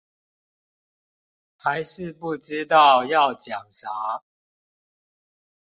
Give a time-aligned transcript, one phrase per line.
[1.57, 4.23] 還是不知道要講啥